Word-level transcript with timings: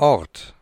Ort 0.00 0.54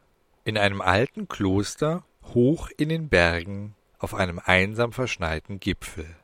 in 0.42 0.58
einem 0.58 0.80
alten 0.80 1.28
Kloster 1.28 2.02
hoch 2.34 2.70
in 2.76 2.88
den 2.88 3.08
Bergen 3.08 3.76
auf 4.00 4.12
einem 4.14 4.40
einsam 4.44 4.92
verschneiten 4.92 5.60
Gipfel. 5.60 6.16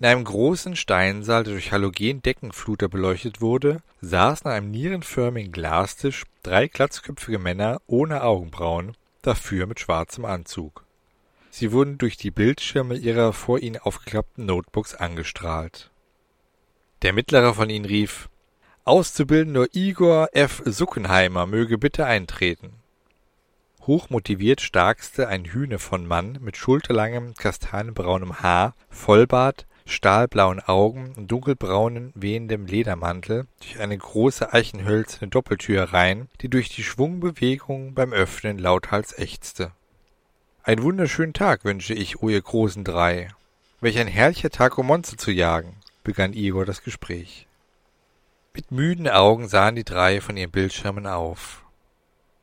In 0.00 0.06
einem 0.06 0.24
großen 0.24 0.74
Steinsaal, 0.74 1.44
der 1.44 1.52
durch 1.52 1.70
Halogen-Deckenfluter 1.70 2.88
beleuchtet 2.88 3.40
wurde, 3.40 3.80
saßen 4.00 4.48
an 4.48 4.56
einem 4.56 4.70
nierenförmigen 4.72 5.52
Glastisch 5.52 6.24
drei 6.42 6.66
glatzköpfige 6.66 7.38
Männer 7.38 7.80
ohne 7.86 8.24
Augenbrauen, 8.24 8.96
dafür 9.22 9.68
mit 9.68 9.78
schwarzem 9.78 10.24
Anzug. 10.24 10.84
Sie 11.50 11.70
wurden 11.70 11.96
durch 11.96 12.16
die 12.16 12.32
Bildschirme 12.32 12.96
ihrer 12.96 13.32
vor 13.32 13.60
ihnen 13.60 13.78
aufgeklappten 13.78 14.46
Notebooks 14.46 14.96
angestrahlt. 14.96 15.92
Der 17.02 17.12
mittlere 17.12 17.54
von 17.54 17.70
ihnen 17.70 17.84
rief 17.84 18.28
Auszubildender 18.84 19.68
Igor 19.74 20.30
F. 20.32 20.60
Suckenheimer 20.64 21.46
möge 21.46 21.78
bitte 21.78 22.04
eintreten. 22.04 22.72
Hochmotiviert 23.86 24.60
starkste 24.60 25.28
ein 25.28 25.44
Hühne 25.44 25.78
von 25.78 26.04
Mann 26.04 26.40
mit 26.40 26.56
schulterlangem 26.56 27.34
kastanienbraunem 27.34 28.40
Haar, 28.40 28.74
Vollbart, 28.90 29.66
stahlblauen 29.86 30.58
Augen 30.58 31.14
und 31.16 31.30
dunkelbraunen, 31.30 32.10
wehendem 32.16 32.66
Ledermantel 32.66 33.46
durch 33.60 33.78
eine 33.78 33.96
große 33.96 34.52
eichenhölzerne 34.52 35.30
Doppeltür 35.30 35.82
herein, 35.82 36.28
die 36.40 36.48
durch 36.48 36.68
die 36.68 36.82
Schwungbewegung 36.82 37.94
beim 37.94 38.12
Öffnen 38.12 38.58
lauthals 38.58 39.16
ächzte. 39.16 39.70
Einen 40.64 40.82
wunderschönen 40.82 41.34
Tag 41.34 41.64
wünsche 41.64 41.94
ich, 41.94 42.20
o 42.20 42.28
ihr 42.28 42.42
großen 42.42 42.82
drei. 42.82 43.28
Welch 43.80 44.00
ein 44.00 44.08
herrlicher 44.08 44.50
Tag, 44.50 44.76
um 44.76 44.86
Monster 44.86 45.16
zu 45.16 45.30
jagen, 45.30 45.76
begann 46.02 46.32
Igor 46.32 46.64
das 46.64 46.82
Gespräch. 46.82 47.46
Mit 48.54 48.70
müden 48.70 49.08
Augen 49.08 49.48
sahen 49.48 49.76
die 49.76 49.84
drei 49.84 50.20
von 50.20 50.36
ihren 50.36 50.50
Bildschirmen 50.50 51.06
auf. 51.06 51.62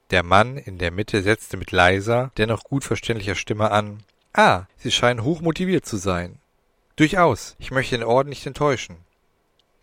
Der 0.10 0.24
Mann 0.24 0.58
in 0.58 0.80
der 0.80 0.90
Mitte 0.90 1.22
setzte 1.22 1.56
mit 1.56 1.72
leiser, 1.72 2.32
dennoch 2.38 2.64
gut 2.64 2.84
verständlicher 2.84 3.36
Stimme 3.36 3.70
an. 3.70 4.00
Ah, 4.34 4.64
Sie 4.78 4.90
scheinen 4.90 5.24
hochmotiviert 5.24 5.86
zu 5.86 5.98
sein. 5.98 6.40
Durchaus, 6.96 7.56
ich 7.60 7.70
möchte 7.70 7.96
den 7.96 8.08
Orden 8.08 8.30
nicht 8.30 8.48
enttäuschen. 8.48 8.98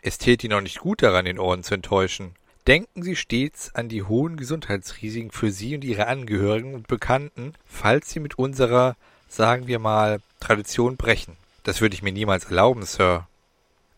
Es 0.02 0.18
täte 0.18 0.46
Ihnen 0.46 0.56
auch 0.56 0.62
nicht 0.62 0.80
gut 0.80 1.00
daran, 1.00 1.27
den 1.27 1.38
Orden 1.38 1.62
zu 1.62 1.74
enttäuschen. 1.74 2.34
Denken 2.66 3.05
Sie 3.05 3.14
stets 3.14 3.72
an 3.77 3.88
die 3.88 4.02
hohen 4.02 4.36
Gesundheitsrisiken 4.36 5.30
für 5.30 5.52
Sie 5.52 5.77
und 5.77 5.84
Ihre 5.84 6.08
Angehörigen 6.08 6.74
und 6.74 6.88
Bekannten, 6.88 7.55
falls 7.66 8.11
Sie 8.11 8.18
mit 8.18 8.36
unserer, 8.36 8.96
sagen 9.28 9.68
wir 9.68 9.78
mal, 9.78 10.18
Tradition 10.40 10.96
brechen. 10.96 11.36
Das 11.62 11.80
würde 11.80 11.94
ich 11.94 12.02
mir 12.02 12.12
niemals 12.12 12.46
erlauben, 12.46 12.83
Sir. 12.83 13.28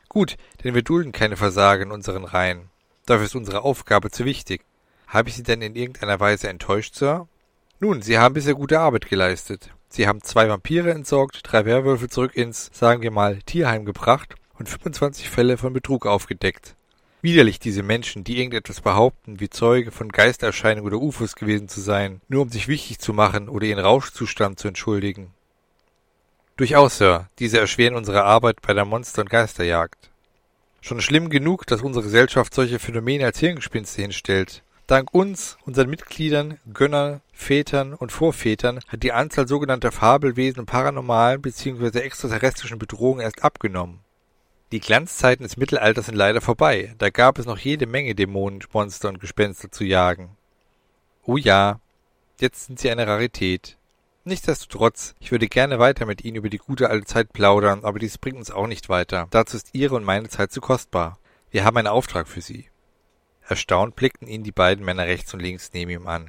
Gut, 0.08 0.36
denn 0.64 0.74
wir 0.74 0.82
dulden 0.82 1.12
keine 1.12 1.36
Versager 1.36 1.82
in 1.82 1.92
unseren 1.92 2.24
Reihen. 2.24 2.70
Dafür 3.06 3.26
ist 3.26 3.36
unsere 3.36 3.62
Aufgabe 3.62 4.10
zu 4.10 4.24
wichtig. 4.24 4.62
Habe 5.06 5.28
ich 5.28 5.36
Sie 5.36 5.42
denn 5.42 5.62
in 5.62 5.76
irgendeiner 5.76 6.20
Weise 6.20 6.48
enttäuscht, 6.48 6.94
Sir? 6.94 7.28
Nun, 7.80 8.02
Sie 8.02 8.18
haben 8.18 8.34
bisher 8.34 8.54
gute 8.54 8.80
Arbeit 8.80 9.08
geleistet. 9.08 9.70
Sie 9.88 10.06
haben 10.06 10.22
zwei 10.22 10.48
Vampire 10.48 10.90
entsorgt, 10.90 11.40
drei 11.44 11.64
Werwölfe 11.64 12.08
zurück 12.08 12.36
ins, 12.36 12.70
sagen 12.72 13.02
wir 13.02 13.10
mal, 13.10 13.38
Tierheim 13.46 13.84
gebracht 13.84 14.34
und 14.58 14.68
25 14.68 15.30
Fälle 15.30 15.56
von 15.56 15.72
Betrug 15.72 16.06
aufgedeckt. 16.06 16.74
Widerlich 17.20 17.58
diese 17.58 17.82
Menschen, 17.82 18.22
die 18.22 18.38
irgendetwas 18.38 18.80
behaupten, 18.80 19.40
wie 19.40 19.50
Zeuge 19.50 19.90
von 19.90 20.10
Geistererscheinungen 20.10 20.86
oder 20.86 21.02
UFOs 21.02 21.34
gewesen 21.34 21.68
zu 21.68 21.80
sein, 21.80 22.20
nur 22.28 22.42
um 22.42 22.48
sich 22.48 22.68
wichtig 22.68 22.98
zu 22.98 23.12
machen 23.12 23.48
oder 23.48 23.66
ihren 23.66 23.84
Rauschzustand 23.84 24.58
zu 24.58 24.68
entschuldigen. 24.68 25.32
Durchaus, 26.58 26.98
Sir, 26.98 27.28
diese 27.38 27.60
erschweren 27.60 27.94
unsere 27.94 28.24
Arbeit 28.24 28.60
bei 28.62 28.74
der 28.74 28.84
Monster- 28.84 29.22
und 29.22 29.30
Geisterjagd. 29.30 30.10
Schon 30.80 31.00
schlimm 31.00 31.30
genug, 31.30 31.68
dass 31.68 31.82
unsere 31.82 32.02
Gesellschaft 32.02 32.52
solche 32.52 32.80
Phänomene 32.80 33.26
als 33.26 33.38
Hirngespinste 33.38 34.02
hinstellt. 34.02 34.64
Dank 34.88 35.14
uns, 35.14 35.56
unseren 35.66 35.88
Mitgliedern, 35.88 36.58
Gönnern, 36.74 37.20
Vätern 37.32 37.94
und 37.94 38.10
Vorvätern 38.10 38.80
hat 38.88 39.04
die 39.04 39.12
Anzahl 39.12 39.47
sogenannter 39.47 39.92
Fabelwesen 39.92 40.58
und 40.58 40.66
paranormalen 40.66 41.41
bzw. 41.42 42.00
extraterrestrischen 42.00 42.80
Bedrohungen 42.80 43.20
erst 43.20 43.44
abgenommen. 43.44 44.00
Die 44.72 44.80
Glanzzeiten 44.80 45.44
des 45.44 45.58
Mittelalters 45.58 46.06
sind 46.06 46.16
leider 46.16 46.41
vorbei, 46.41 46.92
da 46.98 47.10
gab 47.10 47.38
es 47.38 47.47
noch 47.47 47.58
jede 47.58 47.86
Menge 47.86 48.16
Dämonen, 48.16 48.64
Monster 48.72 49.10
und 49.10 49.20
Gespenster 49.20 49.70
zu 49.70 49.84
jagen. 49.84 50.36
Oh 51.22 51.36
ja, 51.36 51.78
jetzt 52.41 52.66
sind 52.66 52.80
sie 52.80 52.91
eine 52.91 53.06
Rarität. 53.06 53.78
Nichtsdestotrotz, 54.28 55.15
ich 55.21 55.33
würde 55.33 55.49
gerne 55.49 55.78
weiter 55.78 56.05
mit 56.05 56.22
Ihnen 56.22 56.37
über 56.37 56.50
die 56.50 56.59
gute 56.59 56.91
alte 56.91 57.06
Zeit 57.06 57.33
plaudern, 57.33 57.83
aber 57.83 57.99
dies 57.99 58.19
bringt 58.19 58.37
uns 58.37 58.50
auch 58.50 58.66
nicht 58.66 58.91
weiter. 58.91 59.27
Dazu 59.31 59.56
ist 59.56 59.71
Ihre 59.72 59.94
und 59.94 60.05
meine 60.05 60.28
Zeit 60.28 60.53
zu 60.53 60.61
kostbar. 60.61 61.19
Wir 61.50 61.65
haben 61.65 61.78
einen 61.78 61.87
Auftrag 61.87 62.28
für 62.28 62.43
Sie. 62.43 62.66
Erstaunt 63.49 63.97
blickten 63.97 64.28
ihn 64.28 64.44
die 64.44 64.53
beiden 64.53 64.84
Männer 64.84 65.06
rechts 65.06 65.33
und 65.33 65.41
links 65.41 65.71
neben 65.72 65.91
ihm 65.91 66.06
an. 66.06 66.28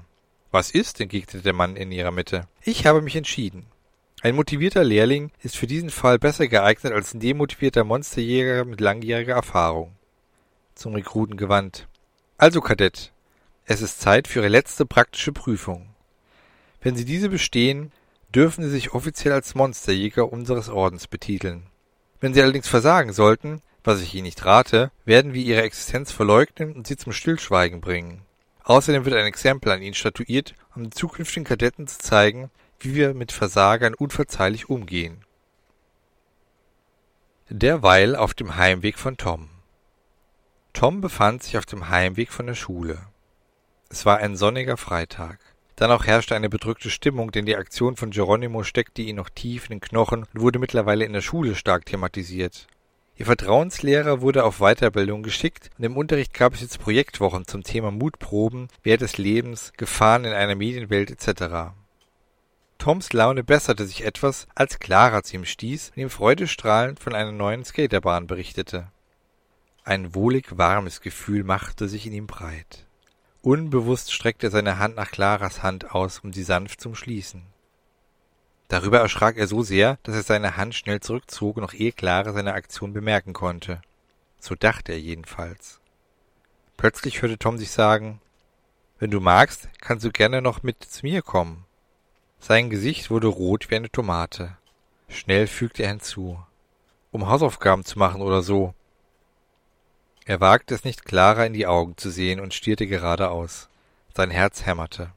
Was 0.50 0.72
ist? 0.72 1.02
entgegnete 1.02 1.42
der 1.42 1.52
Mann 1.52 1.76
in 1.76 1.92
ihrer 1.92 2.12
Mitte. 2.12 2.48
Ich 2.64 2.86
habe 2.86 3.02
mich 3.02 3.18
entschieden. 3.18 3.66
Ein 4.22 4.36
motivierter 4.36 4.86
Lehrling 4.86 5.32
ist 5.44 5.58
für 5.58 5.68
diesen 5.68 5.90
Fall 5.90 6.20
besser 6.20 6.48
geeignet 6.48 6.94
als 6.94 7.14
ein 7.14 7.20
demotivierter 7.20 7.84
Monsterjäger 7.84 8.64
mit 8.64 8.80
langjähriger 8.80 9.36
Erfahrung. 9.36 9.98
Zum 10.74 10.96
Rekruten 10.96 11.36
gewandt. 11.36 11.90
Also, 12.38 12.62
Kadett, 12.62 13.12
es 13.66 13.82
ist 13.82 14.00
Zeit 14.00 14.30
für 14.30 14.40
Ihre 14.40 14.48
letzte 14.48 14.86
praktische 14.86 15.34
Prüfung. 15.34 15.89
Wenn 16.82 16.96
Sie 16.96 17.06
diese 17.06 17.30
bestehen, 17.30 17.92
dürfen 18.34 18.64
Sie 18.64 18.70
sich 18.70 18.94
offiziell 18.94 19.34
als 19.34 19.56
Monsterjäger 19.56 20.32
unseres 20.32 20.70
Ordens 20.70 21.08
betiteln. 21.08 21.68
Wenn 22.20 22.34
Sie 22.34 22.42
allerdings 22.42 22.68
versagen 22.68 23.14
sollten, 23.14 23.62
was 23.84 24.02
ich 24.02 24.14
Ihnen 24.14 24.24
nicht 24.24 24.46
rate, 24.46 24.92
werden 25.06 25.34
wir 25.34 25.42
Ihre 25.42 25.62
Existenz 25.62 26.12
verleugnen 26.12 26.74
und 26.74 26.88
Sie 26.88 26.98
zum 26.98 27.12
Stillschweigen 27.12 27.82
bringen. 27.82 28.22
Außerdem 28.64 29.06
wird 29.06 29.16
ein 29.16 29.26
Exempel 29.26 29.72
an 29.72 29.82
Ihnen 29.82 29.96
statuiert, 29.96 30.54
um 30.76 30.84
den 30.84 30.92
zukünftigen 30.92 31.46
Kadetten 31.46 31.88
zu 31.88 31.98
zeigen, 31.98 32.52
wie 32.80 32.94
wir 32.94 33.14
mit 33.14 33.32
Versagern 33.32 33.94
unverzeihlich 33.94 34.70
umgehen. 34.70 35.26
Derweil 37.50 38.16
auf 38.16 38.34
dem 38.34 38.58
Heimweg 38.58 39.00
von 39.00 39.18
Tom. 39.18 39.50
Tom 40.74 41.02
befand 41.02 41.44
sich 41.44 41.58
auf 41.58 41.66
dem 41.66 41.90
Heimweg 41.90 42.32
von 42.32 42.46
der 42.46 42.54
Schule. 42.54 43.08
Es 43.90 44.06
war 44.06 44.20
ein 44.20 44.36
sonniger 44.38 44.78
Freitag. 44.78 45.40
Dann 45.80 45.92
auch 45.92 46.06
herrschte 46.06 46.36
eine 46.36 46.50
bedrückte 46.50 46.90
Stimmung, 46.90 47.32
denn 47.32 47.46
die 47.46 47.56
Aktion 47.56 47.96
von 47.96 48.12
Geronimo 48.12 48.64
steckte 48.64 49.02
ihn 49.02 49.16
noch 49.16 49.30
tief 49.30 49.64
in 49.64 49.78
den 49.78 49.80
Knochen 49.80 50.26
und 50.34 50.42
wurde 50.42 50.60
mittlerweile 50.60 51.06
in 51.06 51.14
der 51.14 51.22
Schule 51.22 51.56
stark 51.56 51.86
thematisiert. 51.86 52.68
Ihr 53.16 53.26
Vertrauenslehrer 53.26 54.20
wurde 54.20 54.44
auf 54.44 54.58
Weiterbildung 54.60 55.24
geschickt 55.24 55.70
und 55.78 55.86
im 55.86 55.96
Unterricht 55.96 56.34
gab 56.34 56.54
es 56.54 56.60
jetzt 56.60 56.80
Projektwochen 56.80 57.48
zum 57.48 57.64
Thema 57.64 57.92
Mutproben, 57.92 58.68
Wert 58.84 59.00
des 59.00 59.18
Lebens, 59.18 59.72
Gefahren 59.78 60.26
in 60.26 60.34
einer 60.34 60.56
Medienwelt 60.56 61.12
etc. 61.12 61.72
Toms 62.78 63.14
Laune 63.14 63.46
besserte 63.46 63.86
sich 63.86 64.04
etwas, 64.04 64.48
als 64.56 64.80
Clara 64.80 65.24
zu 65.24 65.38
ihm 65.38 65.46
stieß 65.46 65.94
und 65.96 66.02
ihm 66.02 66.10
freudestrahlend 66.10 67.00
von 67.00 67.16
einer 67.16 67.32
neuen 67.32 67.64
Skaterbahn 67.64 68.28
berichtete. 68.28 68.92
Ein 69.86 70.14
wohlig 70.14 70.58
warmes 70.58 71.00
Gefühl 71.00 71.46
machte 71.46 71.88
sich 71.88 72.06
in 72.06 72.12
ihm 72.12 72.28
breit. 72.28 72.89
Unbewusst 73.42 74.12
streckte 74.12 74.48
er 74.48 74.52
seine 74.52 74.80
Hand 74.80 74.98
nach 74.98 75.12
Claras 75.12 75.64
Hand 75.64 75.92
aus, 75.92 76.20
um 76.20 76.34
sie 76.34 76.44
sanft 76.44 76.82
zu 76.82 76.90
umschließen. 76.90 77.42
Darüber 78.68 79.00
erschrak 79.00 79.38
er 79.38 79.48
so 79.48 79.64
sehr, 79.64 79.98
dass 80.04 80.16
er 80.16 80.24
seine 80.24 80.58
Hand 80.58 80.76
schnell 80.76 81.00
zurückzog, 81.00 81.58
noch 81.58 81.74
ehe 81.74 81.92
Clara 81.92 82.34
seine 82.34 82.54
Aktion 82.54 82.94
bemerken 82.94 83.34
konnte. 83.34 83.82
So 84.40 84.56
dachte 84.56 84.92
er 84.92 85.00
jedenfalls. 85.00 85.80
Plötzlich 86.78 87.22
hörte 87.22 87.40
Tom 87.40 87.58
sich 87.58 87.72
sagen, 87.72 88.22
wenn 89.00 89.12
du 89.12 89.22
magst, 89.22 89.70
kannst 89.80 90.06
du 90.06 90.12
gerne 90.12 90.42
noch 90.42 90.62
mit 90.62 90.84
zu 90.84 91.06
mir 91.06 91.22
kommen. 91.22 91.66
Sein 92.40 92.70
Gesicht 92.70 93.10
wurde 93.10 93.28
rot 93.28 93.70
wie 93.70 93.76
eine 93.76 93.90
Tomate. 93.90 94.58
Schnell 95.08 95.48
fügte 95.48 95.84
er 95.84 95.90
hinzu. 95.90 96.40
Um 97.12 97.28
Hausaufgaben 97.28 97.86
zu 97.86 97.98
machen 97.98 98.22
oder 98.22 98.42
so. 98.42 98.74
Er 100.30 100.40
wagte 100.40 100.76
es 100.76 100.84
nicht, 100.84 101.06
Clara 101.06 101.44
in 101.48 101.54
die 101.54 101.66
Augen 101.66 101.98
zu 101.98 102.12
sehen 102.12 102.40
und 102.40 102.54
stierte 102.54 102.86
geradeaus. 102.86 103.68
Sein 104.16 104.30
Herz 104.30 104.64
hämmerte. 104.64 105.12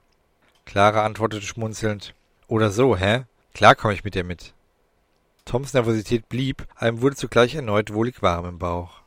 Clara 0.65 1.05
antwortete 1.05 1.45
schmunzelnd. 1.45 2.15
Oder 2.49 2.71
so, 2.71 2.97
hä? 2.97 3.25
Klar 3.53 3.75
komme 3.75 3.93
ich 3.93 4.05
mit 4.05 4.15
dir 4.15 4.25
mit. 4.25 4.55
Toms 5.45 5.75
Nervosität 5.75 6.31
blieb, 6.31 6.67
aber 6.77 6.89
ihm 6.89 7.03
wurde 7.03 7.15
zugleich 7.15 7.55
erneut 7.55 7.93
wohlig 7.93 8.23
warm 8.23 8.47
im 8.47 8.59
Bauch. 8.59 9.03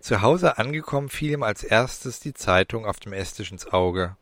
Zu 0.00 0.20
Hause 0.20 0.58
angekommen 0.58 1.10
fiel 1.10 1.30
ihm 1.30 1.44
als 1.44 1.62
erstes 1.62 2.18
die 2.18 2.34
Zeitung 2.34 2.84
auf 2.84 2.98
dem 2.98 3.12
Esstisch 3.12 3.52
ins 3.52 3.68
Auge. 3.68 4.16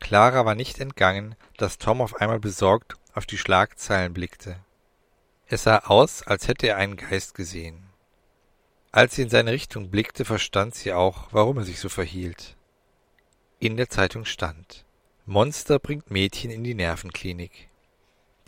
Clara 0.00 0.44
war 0.44 0.56
nicht 0.56 0.80
entgangen, 0.80 1.36
dass 1.58 1.78
Tom 1.78 2.00
auf 2.00 2.16
einmal 2.16 2.40
besorgt 2.40 2.96
auf 3.14 3.24
die 3.24 3.38
Schlagzeilen 3.38 4.14
blickte. 4.14 4.56
Es 5.46 5.62
sah 5.62 5.78
aus, 5.78 6.26
als 6.26 6.48
hätte 6.48 6.66
er 6.66 6.76
einen 6.76 6.96
Geist 6.96 7.36
gesehen. 7.36 7.91
Als 8.94 9.16
sie 9.16 9.22
in 9.22 9.30
seine 9.30 9.52
Richtung 9.52 9.90
blickte, 9.90 10.26
verstand 10.26 10.74
sie 10.74 10.92
auch, 10.92 11.28
warum 11.30 11.56
er 11.56 11.64
sich 11.64 11.80
so 11.80 11.88
verhielt. 11.88 12.56
In 13.58 13.78
der 13.78 13.88
Zeitung 13.88 14.26
stand 14.26 14.84
Monster 15.24 15.78
bringt 15.78 16.10
Mädchen 16.10 16.50
in 16.50 16.62
die 16.62 16.74
Nervenklinik. 16.74 17.68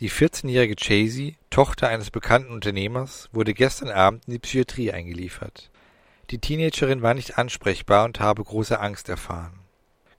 Die 0.01 0.11
14-jährige 0.11 0.75
Chasey, 0.75 1.37
Tochter 1.49 1.87
eines 1.87 2.11
bekannten 2.11 2.51
Unternehmers, 2.51 3.27
wurde 3.31 3.55
gestern 3.55 3.89
Abend 3.89 4.27
in 4.27 4.33
die 4.33 4.39
Psychiatrie 4.39 4.91
eingeliefert. 4.91 5.71
Die 6.29 6.37
Teenagerin 6.37 7.01
war 7.01 7.15
nicht 7.15 7.39
ansprechbar 7.39 8.05
und 8.05 8.19
habe 8.19 8.43
große 8.43 8.79
Angst 8.79 9.09
erfahren. 9.09 9.64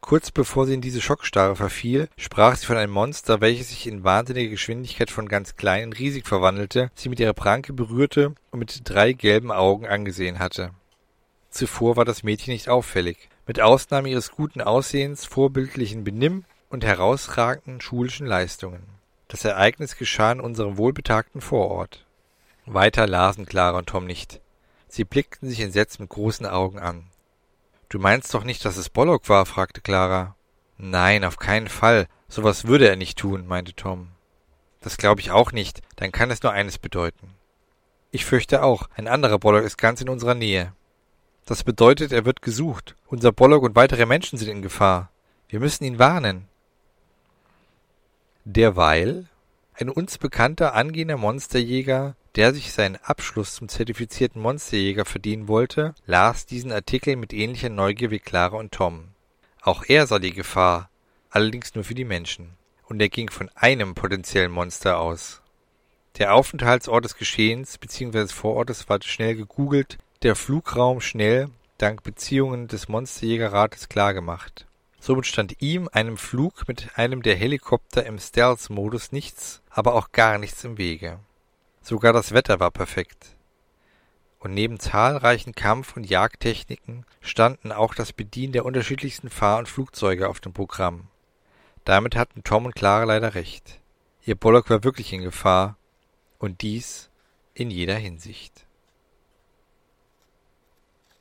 Kurz 0.06 0.30
bevor 0.30 0.66
sie 0.66 0.74
in 0.74 0.80
diese 0.80 1.00
Schockstarre 1.00 1.56
verfiel, 1.56 2.08
sprach 2.16 2.54
sie 2.54 2.66
von 2.66 2.76
einem 2.76 2.92
Monster, 2.92 3.40
welches 3.40 3.70
sich 3.70 3.88
in 3.88 4.04
wahnsinniger 4.04 4.50
Geschwindigkeit 4.50 5.10
von 5.10 5.26
ganz 5.26 5.56
klein 5.56 5.82
in 5.82 5.92
riesig 5.92 6.28
verwandelte, 6.28 6.92
sie 6.94 7.08
mit 7.08 7.18
ihrer 7.18 7.32
Pranke 7.32 7.72
berührte 7.72 8.36
und 8.52 8.60
mit 8.60 8.82
drei 8.84 9.14
gelben 9.14 9.50
Augen 9.50 9.84
angesehen 9.84 10.38
hatte. 10.38 10.70
Zuvor 11.50 11.96
war 11.96 12.04
das 12.04 12.22
Mädchen 12.22 12.52
nicht 12.52 12.68
auffällig. 12.68 13.28
Mit 13.48 13.60
Ausnahme 13.60 14.08
ihres 14.08 14.30
guten 14.30 14.60
Aussehens, 14.60 15.24
vorbildlichen 15.24 16.04
Benimm 16.04 16.44
und 16.70 16.84
herausragenden 16.84 17.80
schulischen 17.80 18.28
Leistungen. 18.28 18.84
Das 19.26 19.44
Ereignis 19.44 19.96
geschah 19.96 20.30
in 20.30 20.40
unserem 20.40 20.76
wohlbetagten 20.76 21.40
Vorort. 21.40 22.06
Weiter 22.64 23.08
lasen 23.08 23.44
Clara 23.44 23.78
und 23.78 23.88
Tom 23.88 24.06
nicht. 24.06 24.40
Sie 24.86 25.02
blickten 25.02 25.48
sich 25.48 25.58
entsetzt 25.58 25.98
mit 25.98 26.10
großen 26.10 26.46
Augen 26.46 26.78
an. 26.78 27.06
Du 27.88 27.98
meinst 27.98 28.34
doch 28.34 28.44
nicht, 28.44 28.64
dass 28.64 28.76
es 28.76 28.90
Bollock 28.90 29.28
war? 29.28 29.46
fragte 29.46 29.80
Clara. 29.80 30.34
Nein, 30.78 31.24
auf 31.24 31.36
keinen 31.36 31.68
Fall. 31.68 32.08
So 32.28 32.42
was 32.42 32.66
würde 32.66 32.88
er 32.88 32.96
nicht 32.96 33.18
tun, 33.18 33.46
meinte 33.46 33.74
Tom. 33.74 34.08
Das 34.80 34.96
glaube 34.96 35.20
ich 35.20 35.30
auch 35.30 35.52
nicht. 35.52 35.82
Dann 35.96 36.12
kann 36.12 36.30
es 36.30 36.42
nur 36.42 36.52
eines 36.52 36.78
bedeuten. 36.78 37.34
Ich 38.10 38.24
fürchte 38.24 38.62
auch, 38.62 38.88
ein 38.94 39.08
anderer 39.08 39.38
Bollock 39.38 39.64
ist 39.64 39.78
ganz 39.78 40.00
in 40.00 40.08
unserer 40.08 40.34
Nähe. 40.34 40.72
Das 41.44 41.62
bedeutet, 41.62 42.12
er 42.12 42.24
wird 42.24 42.42
gesucht. 42.42 42.96
Unser 43.06 43.30
Bollock 43.30 43.62
und 43.62 43.76
weitere 43.76 44.06
Menschen 44.06 44.38
sind 44.38 44.48
in 44.48 44.62
Gefahr. 44.62 45.10
Wir 45.48 45.60
müssen 45.60 45.84
ihn 45.84 45.98
warnen. 45.98 46.48
Derweil 48.44 49.26
ein 49.74 49.90
uns 49.90 50.18
bekannter 50.18 50.74
angehender 50.74 51.16
Monsterjäger 51.16 52.16
der 52.36 52.52
sich 52.52 52.72
seinen 52.72 52.96
Abschluss 52.96 53.54
zum 53.54 53.68
zertifizierten 53.68 54.40
Monsterjäger 54.40 55.06
verdienen 55.06 55.48
wollte, 55.48 55.94
las 56.06 56.44
diesen 56.44 56.70
Artikel 56.70 57.16
mit 57.16 57.32
ähnlicher 57.32 57.70
Neugier 57.70 58.10
wie 58.10 58.18
Clara 58.18 58.56
und 58.56 58.72
Tom. 58.72 59.08
Auch 59.62 59.84
er 59.88 60.06
sah 60.06 60.18
die 60.18 60.34
Gefahr, 60.34 60.90
allerdings 61.30 61.74
nur 61.74 61.84
für 61.84 61.94
die 61.94 62.04
Menschen. 62.04 62.50
Und 62.84 63.00
er 63.00 63.08
ging 63.08 63.30
von 63.30 63.50
einem 63.54 63.94
potenziellen 63.94 64.52
Monster 64.52 64.98
aus. 64.98 65.40
Der 66.18 66.34
Aufenthaltsort 66.34 67.04
des 67.04 67.16
Geschehens 67.16 67.78
bzw. 67.78 68.20
des 68.20 68.32
Vorortes 68.32 68.88
war 68.88 69.02
schnell 69.02 69.34
gegoogelt, 69.34 69.98
der 70.22 70.36
Flugraum 70.36 71.00
schnell, 71.00 71.48
dank 71.78 72.02
Beziehungen 72.02 72.68
des 72.68 72.88
Monsterjägerrates 72.88 73.88
klargemacht. 73.88 74.66
Somit 75.00 75.26
stand 75.26 75.60
ihm, 75.60 75.88
einem 75.92 76.16
Flug 76.16 76.68
mit 76.68 76.96
einem 76.96 77.22
der 77.22 77.36
Helikopter 77.36 78.06
im 78.06 78.18
Stealth-Modus 78.18 79.12
nichts, 79.12 79.62
aber 79.70 79.94
auch 79.94 80.12
gar 80.12 80.38
nichts 80.38 80.64
im 80.64 80.78
Wege. 80.78 81.18
Sogar 81.88 82.12
das 82.12 82.32
Wetter 82.32 82.58
war 82.58 82.72
perfekt. 82.72 83.36
Und 84.40 84.54
neben 84.54 84.80
zahlreichen 84.80 85.54
Kampf- 85.54 85.96
und 85.96 86.02
Jagdtechniken 86.02 87.06
standen 87.20 87.70
auch 87.70 87.94
das 87.94 88.12
Bedienen 88.12 88.52
der 88.52 88.64
unterschiedlichsten 88.64 89.30
Fahr- 89.30 89.58
und 89.58 89.68
Flugzeuge 89.68 90.28
auf 90.28 90.40
dem 90.40 90.52
Programm. 90.52 91.06
Damit 91.84 92.16
hatten 92.16 92.42
Tom 92.42 92.64
und 92.64 92.74
Clara 92.74 93.04
leider 93.04 93.36
recht. 93.36 93.78
Ihr 94.24 94.34
Bollock 94.34 94.68
war 94.68 94.82
wirklich 94.82 95.12
in 95.12 95.22
Gefahr, 95.22 95.76
und 96.40 96.62
dies 96.62 97.08
in 97.54 97.70
jeder 97.70 97.94
Hinsicht. 97.94 98.65